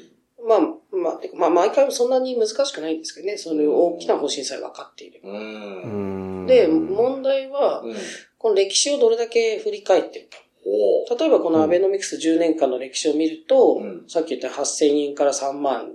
[0.47, 5.21] まあ、まあ、まあ、毎回そんなに難しくないんですけどね、その大きな方針さえ分かっている。
[5.23, 5.30] う。
[5.30, 6.47] うんん。
[6.47, 7.95] で、問題は、うん。
[8.38, 10.30] この歴史をどれだけ振り返ってる
[10.65, 11.15] おか。
[11.15, 15.91] 例えばこのアベノミクス10年間の歴史を見ると、うんさっき言った8000円から3万、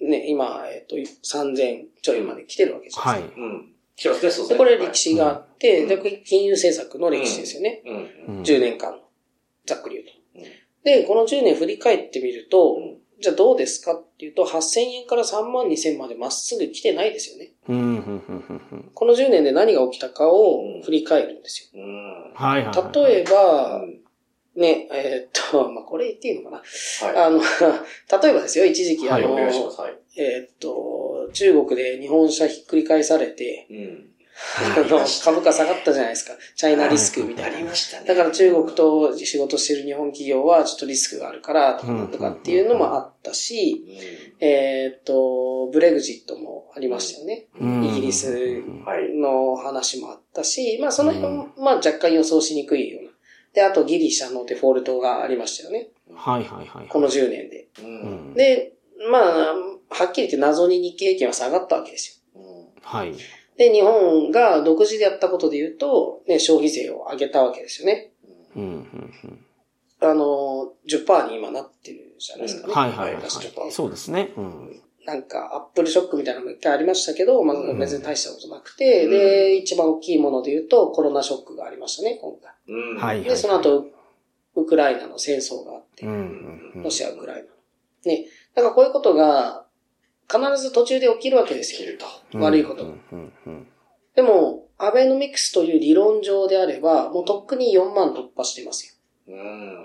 [0.00, 3.40] ね、今、えっ、と、3000ちょいまで来てるわけじゃなはいいですか。。
[3.40, 3.74] うん。
[3.98, 4.58] 来てますね、そうですで、ね。
[4.58, 5.88] これ歴史があって、うん。
[5.88, 7.82] で、これ金融政策の歴史ですよね。
[7.84, 8.36] うん。
[8.36, 8.42] うん。
[8.42, 8.92] 10年間。
[8.92, 8.98] の。
[9.66, 10.12] ざっくり言うと。
[10.36, 10.44] うん。
[10.84, 12.98] で、この10年振り返ってみると、うん。
[13.20, 17.50] じゃあどうですかっていうと、8000円から3万2000までまっすぐ来てないですよね。
[17.68, 17.76] うん。
[17.76, 17.84] うん。
[17.84, 18.62] うん。
[18.70, 18.90] うん。
[18.94, 21.42] この10年で何が起きたかを振り返るん。
[21.42, 21.82] ですよ。
[22.94, 23.97] 例えば、うん
[24.58, 26.62] ね、えーっと、 まあ、これ言っていいのかな？
[27.20, 27.40] はあの、
[28.22, 29.24] 例えばですよ、一時期、はいい。
[29.24, 29.50] あの、お願い。
[29.50, 30.20] はい。
[30.20, 34.04] えーっと、中国で日本車ひっくり返されて、うん。
[34.76, 36.32] あの、株価下がったじゃないですか。
[36.54, 37.68] チャイナリスクみたいな。
[37.68, 43.84] ましただから中国と仕事してる日本企業はちょっとリスクがあるから、とかとかっていうのもあったし、
[44.40, 47.46] えーっと、ブレグジットもありましたよね。
[47.60, 47.84] うん。
[47.84, 48.30] イギリス
[48.84, 49.12] はい。
[49.16, 53.07] の話もあったし、まあその辺も、まあ若干予想しにくいような。
[53.54, 55.88] で、あとギリシャのデフォルトがありましたよね。
[56.14, 56.88] はいはいはい。
[56.88, 57.68] この10年で。
[57.80, 57.82] う。
[57.82, 58.34] うんん。
[58.34, 58.74] で、
[59.10, 59.54] まあ、
[59.90, 62.42] はっきり言って謎に日経平均は下がったわけですよ。
[62.82, 63.14] はい。
[63.56, 68.12] で、日本が独自でやったことで言うと、ね、消費税を上げたわけですよね。
[68.56, 68.62] うん。
[68.62, 69.44] うん。
[70.00, 72.72] あの、10%に今なってるじゃないですかね。
[72.72, 73.22] はいはいはい。
[73.22, 74.32] 10%そうですね。
[74.36, 74.82] うん。
[75.08, 82.52] なんか、アップルショックみたいなのも一回ありましたけど、まあ、ん別に大したことなくて、うんで、一番大きいもので言うと、コロナショックがありましたね、今回。
[82.68, 82.98] うん。
[82.98, 83.86] はいで、その後、
[84.54, 86.12] ウクライナの戦争があってう、ん。
[86.74, 87.48] うんロシア、ウクライナの。
[88.04, 88.26] ね。
[88.54, 89.64] だからこういうことが、
[90.30, 91.90] 必ず途中で起きるわけですよ。
[92.34, 93.00] うん悪いことうん。
[93.10, 93.32] うん。
[93.46, 93.66] うん。
[94.14, 99.34] でも、アベノミクスという理論上であれば、もうとっくに4万突破してますよ。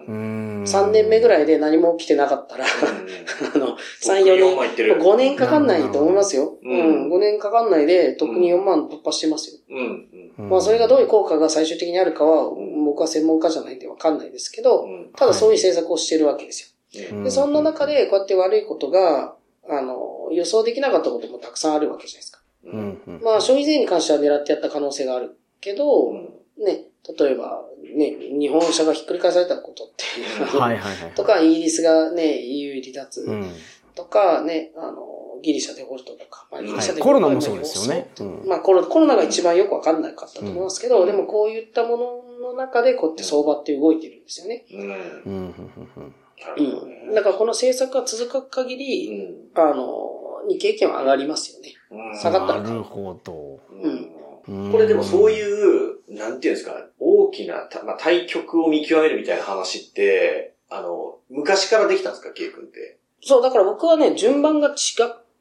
[0.07, 0.32] うん。
[0.63, 0.73] うん。
[0.73, 2.65] 3年目ぐらいで何も起きてなかったら、
[3.55, 5.01] あの、3、4年、万いってる。
[5.01, 6.57] 5年かかんないと思いますよ。
[6.63, 9.59] ううんん、5年かかんないで、とっくに4万突破してますよ。
[9.69, 10.09] うん。
[10.37, 12.51] うんまあ、それがどういう効果が最終的にあるかは、
[12.85, 15.11] 僕は専門家じゃないんでわかんないですけど、うん。
[15.15, 16.67] ただそういう政策をしてるわけですよ。
[16.67, 19.35] うんで、そんな中で、こうやって悪いことが、
[19.67, 22.39] あの、予想できなかったこともたくさんあるわけじゃないですか。
[22.65, 26.85] うんうんまあ、消費税に関しては狙ってやった可能性があるけど、うんね、
[27.17, 31.11] 例えば、ね、日本車がひっくり返されたことって、はいはいはい。
[31.11, 33.51] とか、イギリスがね、EU 離脱うん。
[33.95, 35.07] とか、ね、あの、
[35.43, 38.09] ギリシャデフォルトとか、まあ、ギリシャデフォルトコロナもそうですよね。
[38.19, 38.23] う。
[38.23, 38.43] ん。
[38.47, 41.05] まあコロコロナが一番よくわかんなかったと思いますけど、うん。
[41.05, 44.65] でもこういったものの中でこうやって相場って動いてるんですよね。
[44.71, 44.79] うん。
[44.79, 44.87] うん。
[44.87, 44.95] うん。
[45.25, 45.53] うん。
[45.97, 46.13] うん。
[46.39, 47.13] なるほどねうん。
[47.13, 49.59] だからこの政策が続く限うり、ん。
[49.59, 51.73] あの、日経平均は上がりますよね。
[51.91, 52.17] うん。
[52.17, 52.73] 下がったらな。
[52.73, 53.59] るほど。
[54.47, 54.71] うん。
[54.71, 62.97] これでもそういう、なんていうんですか、大きな、たまあ、対局を見極めるみたいな話って、あの、昔からできたんですか、ケイ君って。
[63.21, 64.73] そう、だから僕はね、順番が違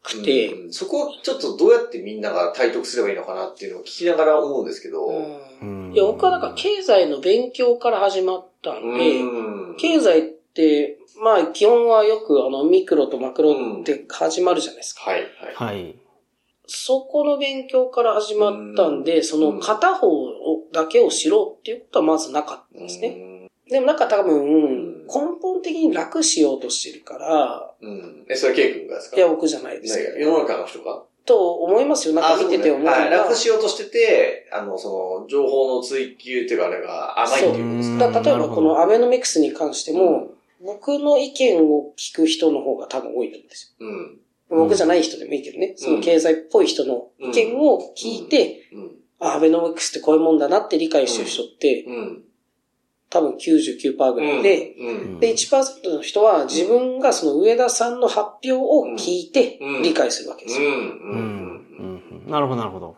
[0.02, 5.12] くて、うんそこをちょっとどうやってみんなが対局すればいいのかなっていうのを聞きながら思うんですけど。
[5.92, 10.22] いや、僕はだから経済の勉強から始まったんで、うん経済っ
[10.54, 15.10] て、まあ基本はよくあのミクロとマクロって始まるじゃないですか。
[15.10, 15.54] はい、はい。
[15.54, 15.94] はい。
[16.66, 23.48] そこの勉強から始まったんで、その片方をだけを知ろうっていうことはまずなかったんですね。
[23.70, 27.90] でもなんか多分、根本的に楽しようとしてるから、うん。
[27.90, 28.26] うん。
[28.28, 29.16] え、それケイ君がですか？
[29.16, 31.02] いや僕じゃないです世の中の人が？
[31.24, 32.14] と思いますよ。
[32.14, 38.20] なんか見てて思うのが、はい、楽しようとしてて、あの、その、情報の追求っていうか、あれが甘いっていうことですか？
[38.20, 40.00] 例えばこのアベノミクスに関しても、
[40.60, 40.66] うん。
[40.66, 43.88] 僕の意見を聞く人の方が多分多いと思うんですうん。
[43.88, 44.64] よ。
[44.64, 48.90] 僕じゃない人でもいいけどね、その経済っぽい人の意見を聞いて、うん。
[49.22, 52.24] あアベノミクスってこういうもんだなって理解してる人って、うん。
[53.08, 55.20] 多分99%ぐらいで、うん。
[55.20, 60.68] で、1%の人は自分がその上田さんの発表を聞いてうん理解するわけですよ。
[60.68, 60.74] うん。
[60.74, 62.26] ううん。
[62.26, 62.30] ん。
[62.30, 62.96] なるほどなるほど。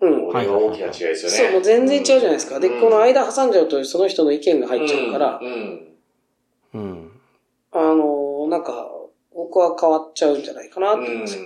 [0.00, 0.28] うん。
[0.28, 1.36] 大きな違いですよね。
[1.36, 2.60] そう、もう全然違うじゃないですか。
[2.60, 5.96] で、うんこの間挟んじゃうとその人の意見が入っちゃうから、うん。
[6.74, 7.10] うん。
[7.72, 8.90] あの、なんか、
[9.34, 11.02] 僕は変わっちゃうんじゃないかなうん。
[11.02, 11.44] って思うんですよ。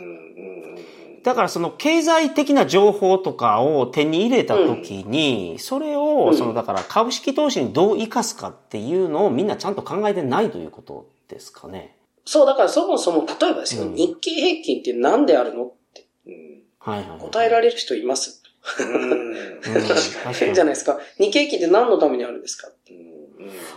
[1.23, 11.97] だからその経済的な情報とかを手に入れた時に、それを、うんそのだから株式投資にどう生かすかっていうのをみんなちゃんと考えてないということですかね。
[12.25, 16.63] そう、だからそもそも、例えばですよ、うん日経平均って何であるのってうん。
[16.79, 17.19] はいはい。
[17.21, 18.43] 答えられる人います？
[18.81, 19.35] うん。
[20.55, 20.99] じゃないですか。
[21.19, 22.69] 日経平均って何のためにあるんですか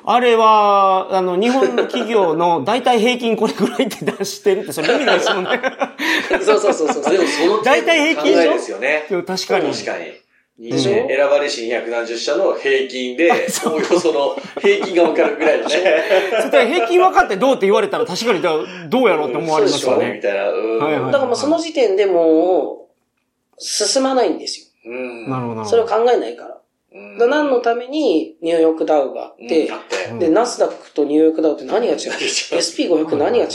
[0.05, 5.49] あれは、あの、日本の企業の大体平均これぐらいって出してるって、それ意味ないですもんね。
[6.43, 7.03] そうそうそうそう。
[7.11, 8.49] でもその大体平均でしょ？
[8.49, 9.03] 考えですよね。
[9.09, 9.71] 確かに。
[9.71, 10.69] 確かに。
[10.69, 11.07] でしょ？
[11.07, 13.31] 選ばれし2何十社の平均で、
[13.65, 16.03] おおよその平均が分かるぐらいのね。
[16.49, 18.51] それ平均分かってどうって言われたら確かにだ
[18.89, 20.13] どうやろうって思われますよね。
[20.15, 20.51] みたいな。
[20.51, 22.93] うんはいはいだからもうその時点でもう、
[23.57, 24.91] 進まないんですよ。
[24.91, 25.29] うん。
[25.29, 25.65] なるほどなるほど。
[25.65, 26.57] それを考えないから。
[26.93, 29.25] 何のためにニューヨークダウが？
[29.25, 29.69] あって、
[30.11, 30.19] うん。
[30.19, 33.49] で、ナスダックとニューヨークダウって何が違う ?SP500 何が違う？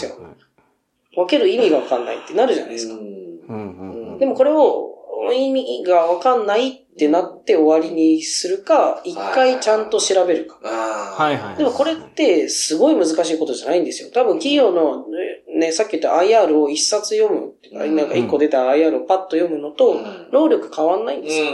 [1.15, 2.95] 分ける意味が分かんないってなるじゃないですか。
[2.95, 3.01] うん。
[3.49, 4.95] うんうんでもこれを
[5.33, 10.59] 意味が分かんないってなって終わりにするか、一回ちゃんと調べるか。
[10.65, 11.23] ああ。
[11.23, 11.57] はいはい。
[11.57, 14.11] でもこれってすごい難しいことじゃないんですよ。
[14.13, 21.47] 多分企業のね、ねさっき言った IR を一冊読むなんか一個出た IR をパッと読むのとうん、労力変わんないんうんですよ。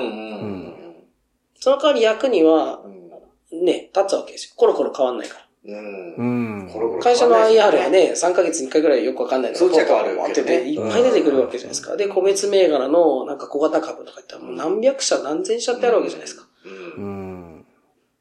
[1.64, 3.64] うんその代わり役にはうん。
[3.64, 4.54] ね、立つわけですよ。
[4.56, 5.46] コロコロ変わんないから。
[5.64, 6.14] うん。
[6.14, 6.68] うん。
[6.70, 11.96] コロコロ会社の IR はね、3ヶ月に1回ぐらいよくわかんないのそうじゃ変わるポンポンポンってけどねねいっぱい出てくるわけじゃないですか。
[11.96, 16.46] で、個別銘柄のなんか小型株とか言ったらもう何百社何千社ってあるわけじゃないですか。
[16.66, 16.68] う。
[16.68, 17.33] うんん。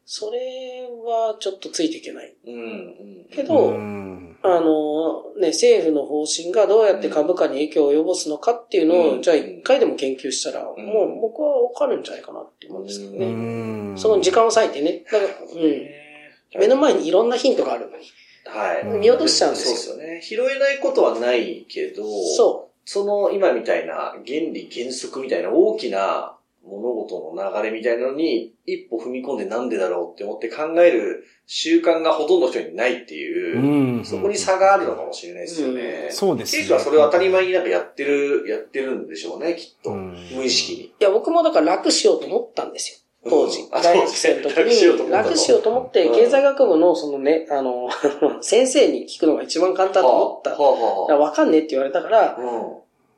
[0.05, 2.35] それはちょっとついていけない。
[2.45, 2.53] うん。
[2.53, 3.27] うん。
[3.31, 4.13] けど、うん
[4.45, 13.93] あの、ね、政府の方針がどうやって株価に影響を及ぼすのかっていうのを、うんじゃあ一回でも研究したら、んもう僕はわかるんじゃないかなって思うんですけどうね。
[13.93, 13.97] ん。
[13.97, 15.05] その時間を割いてね。
[15.09, 16.59] だから、うん。
[16.59, 18.03] 目の前にいろんなヒントがあるのに。
[18.45, 18.85] はい。
[18.99, 20.47] 見落としちゃうんですよそうですよね。
[20.49, 22.03] 拾えないことはないけど、
[22.35, 26.32] そその今みたいな原理原則みたいな大きな
[26.65, 34.05] 物事の流れみたいなのに一歩踏み込んでなんでだろうって思って考える習慣がほとんどの人にないっていう、うん。
[34.05, 36.07] そこに差があるのかもしれないですよね。
[36.09, 39.91] そうですねケイ君はそれを当たり前になんかやってる、やってるんでしょうね、きっと。
[39.91, 40.87] うん無意識に。
[40.87, 40.87] う。
[40.87, 43.29] いや、僕もだから楽しようと思ったんですよ。
[43.29, 43.75] 当時うん。
[43.75, 47.89] あ大学生の時楽しようと思に、楽しようと思って、うん経済学部のそのね、あの、
[48.41, 51.17] 先生に聞くのが一番簡単と思った。
[51.17, 52.37] わかんねえって言われたから、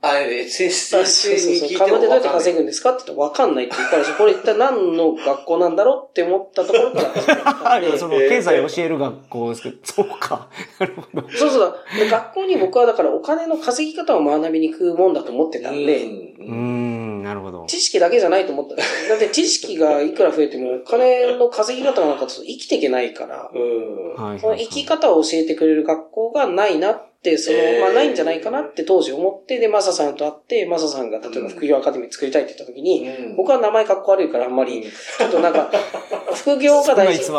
[0.05, 0.25] あうん。
[0.25, 1.51] あれ、先生そうそうそう。
[1.51, 7.97] に聞いても株でどうやって稼ぐんですかって言ったらわかんないって言うから、これ一体何の学校なんだろうって思ったところから 始ま。
[7.97, 10.49] その経済を教える学校ですけど、 そうか。
[10.79, 11.29] なるほど。
[11.29, 11.99] そうそうだ。
[11.99, 17.65] で学校に僕はだからお金の稼ぎ方を学びに行くもんだと思ってたんで、うーん、なるほど。
[17.67, 18.75] 知識だけじゃないと思った。
[18.75, 18.83] だ
[19.15, 24.13] って知識がいくら増えてもお金の稼ぎ方がなかったと生きていけないから、うん。
[24.13, 24.39] はい。
[24.39, 27.81] その生き方を教えてくれる学校がないなって、その、えー。
[27.81, 33.35] まあないんじゃないかなって当時思って、で、マサさんと会って、マサさんが例えば副業アカデミー作りたいって言った時に、うん。
[33.35, 35.69] 僕は名前かっこ悪いからあんまり、ちょっとなんか、
[36.33, 37.31] 副業が大事。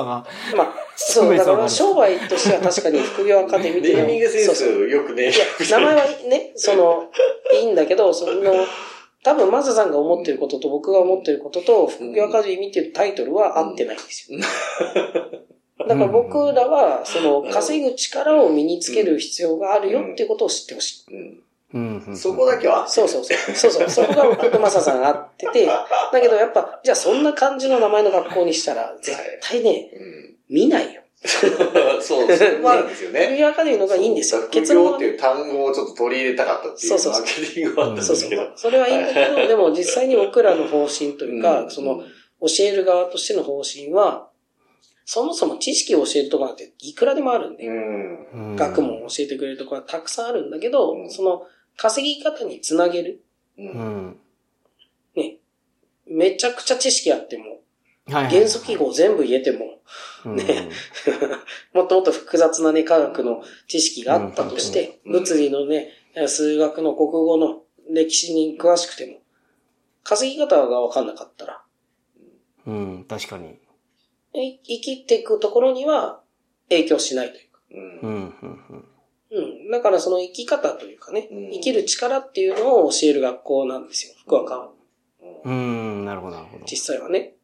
[0.57, 5.31] まあ、そう、だから商売としては確かに副業アカデミーってネーミングセンスよくね。
[5.31, 5.33] い
[5.71, 7.11] や、名前はね、その、
[7.55, 8.53] いいんだけど、その、
[9.23, 14.39] 多分マサさんが思ってることと僕が思ってることと、副業アカデミーっていうタイトルは合ってないんですよ。
[15.79, 21.15] だから僕らは、その、稼ぐ力を身につける必要があるよっていうことを知ってほしい。
[21.15, 21.43] うん
[21.75, 22.89] うんうんそこだけは？
[22.89, 23.55] そうそうそう。
[23.55, 23.91] そうそう。
[23.91, 31.03] そこが僕とマサさんが合ってて、 だけどやっぱ、じゃあそんな感じの名前の学校にしたら、絶対ね、うん見ないよ。
[32.01, 33.37] そう、ですよ副ね。
[33.39, 34.43] 業アカデミーの方がいいんですよ。
[34.43, 38.43] 副結論っていう単語をちょっと取り入れたかったっていうそうそうそうマーケティングはあったんそうそですけど。
[38.43, 38.53] う。
[38.55, 41.97] それはいいんだけど、でも実際に僕らの方針というか、うんその、
[42.41, 44.26] 教える側としての方針は、
[45.09, 48.27] そもそも知識を教えるところなんていくらでもあるんで、うん。
[48.51, 53.23] うん学問を教えてくれるところはたくさんあるんだけど、うんその、稼ぎ方につなげる。
[53.57, 53.63] う。
[53.63, 53.69] うん
[54.09, 54.17] ん。
[55.15, 55.37] ね。
[56.07, 57.45] めちゃくちゃ知識あっても、
[58.09, 59.81] はいはい元素記号全部言えても、
[60.25, 60.69] うんね
[61.73, 65.91] もっともっと複雑なね、科学の知識があったとして、うん物理のね、
[66.27, 69.19] 数学の国語の歴史に詳しくても、
[70.03, 71.63] 稼ぎ方がわかんなかったら、
[72.67, 73.59] うん、確かに。
[74.35, 76.21] い生きていくところには
[76.69, 77.61] 影響しないというか。
[77.73, 78.85] うんうん、うん、
[79.31, 79.71] うん。
[79.71, 84.71] だからその生き方というかね、うん生きる力っていうのを教える学校なんですよ、福岡は。
[85.45, 85.53] うん。
[85.99, 86.65] うん、なるほど、なるほど。
[86.71, 87.35] 実際はね。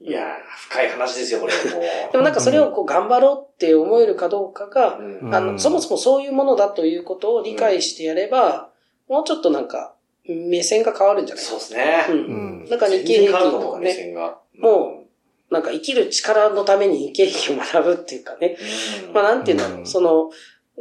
[0.00, 0.26] いやー、
[0.68, 1.52] 深い話ですよ、これ。
[1.74, 1.82] もう
[2.12, 8.70] でもなんかそれをこう頑張ろうって思えるかどうかが、うんあの、うんそもそもそういうものだということを理解してやれば、
[9.08, 11.44] もうちょっとなんか、目線が変わるんじゃない？
[11.44, 12.06] かそうですね。
[12.10, 12.12] う。
[12.12, 12.68] うんん。
[12.68, 14.38] なんか日経平均とかね、線が。
[15.50, 18.56] もなんか生きる力のために日経平均を学ぶっていうかね、
[19.08, 20.30] うん、まあなんていうんだろう、うんその、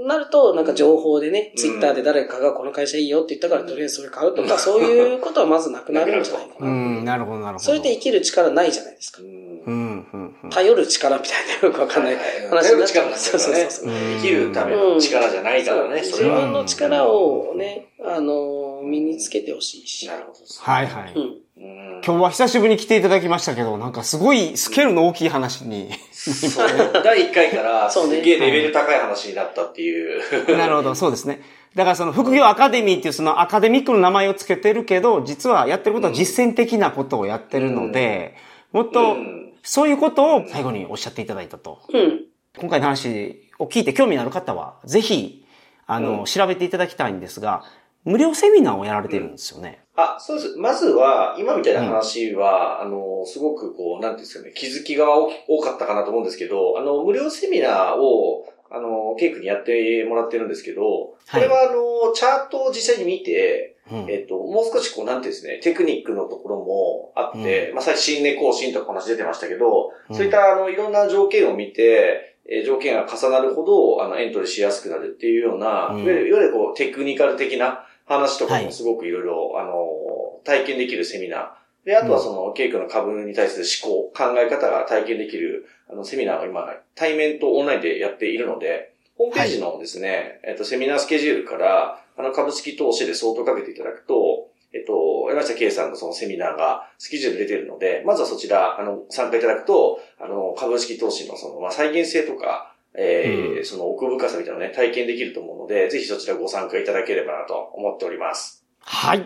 [0.06, 6.67] なると、なんか情報でね、うんツイッターで誰かがこの会社いいよって言ったから、とりあえずそれ買うとか、 そういうことはまずなくなるんじゃないかな。
[6.67, 7.60] うん、なるほど、なるほど。
[7.60, 9.25] それで生きる力ないじゃないですかう。
[9.25, 10.49] んうん。
[10.51, 12.17] 頼る力みたいなよくわかんない
[12.49, 13.06] 話になっちゃう。
[13.06, 13.43] 力なんですよね。
[13.43, 13.89] そうそうそう。
[13.89, 16.01] うん生きるための力じゃないからね。
[16.01, 20.08] 自分の力をね、あの、身につけてほしいし。
[20.08, 20.39] なるほど。
[20.60, 21.13] はい、はい。
[21.15, 21.46] うん。
[21.60, 25.89] うん今日は久しぶりに来ていただきましたけど、なんかすごいスケールの大きい話に。
[26.13, 26.67] そう
[27.04, 30.22] 第1回からすそうねげえレベル高い話になったっていう。
[30.58, 31.41] なるほど、そうですね。
[31.76, 38.36] だからその副業アカデミーっていうそのアカデミックの名前を付けてるけど、実はやってることは実践的なことをやってるので、
[38.72, 41.82] もっとうんそういうことを最後におっしゃっていただいたと。
[41.91, 42.26] うん。
[42.58, 45.46] 今回の話を聞いて興味のある方は、ぜひ、
[45.86, 47.63] あの、うん調べていただきたいんですが、
[48.06, 49.80] 無料セミナーをやられてるんですよね。
[49.97, 50.55] あ、そうです。
[50.57, 64.12] まずは、今みたいな話は、あの、すごくこう、なんていうんですかね、気づきが多多かったかなと思うんですけど、あの、無料セミナーを、あの、ケイ君にやってもらってるんですけど、これはあの、チャートを実際に見て、うん。
[64.12, 70.15] えっと、もう少しこう、なんていうんですね、テクニックのところもあって、まあ、最新年更新とか話出てましたけど、うん。
[70.15, 76.03] そういったあの、いろんな条件を見て、えー条件が重なるほど、あの、エントリーしやすくなるっていうような、うん。
[76.03, 78.65] いわゆるこう、テクニカル的な話とかはい。
[78.65, 81.50] もすごくいろいろ、あの、体験できるセミナー。
[81.86, 108.63] で、あとはその、ケイ君の株に対する思考、考え方が体験できる、あの、セミナーを今、対面とオンラインでやっているので、ホームページのですね、えっと、セミナースケジュールから、あの、株式投資で相当かけていただくと、えっと、山下圭さんのそのセミナーがスケジュール出てるので、まずはそちら、あの、参加いただくと、あの、株式投資のその、まあ、再現性とか、えーうんその奥深さみたいなのをね、体験できると思うので、ぜひそちらご参加いただければなと思っております。
[108.80, 109.26] はい。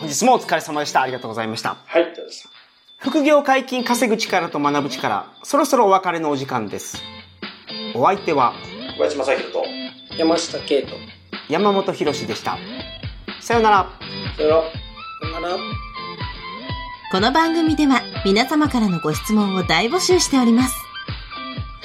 [0.00, 1.02] 本日もお疲れ様でした。
[1.02, 1.76] ありがとうございました。
[1.86, 2.48] はい、どうぞ。
[2.98, 6.98] 副業解禁稼ぐ力と学ぶ力、そろそろお別れのお時間です。
[7.94, 8.54] お相手は
[8.96, 9.64] 小林正宏と、
[10.18, 10.88] 山下圭と。
[11.48, 12.58] 山本博史でした。
[13.40, 13.90] さようなら。
[14.36, 14.64] さよ
[15.40, 15.56] なら。
[17.10, 20.87] この番組では皆様からのご質問を大募集しております。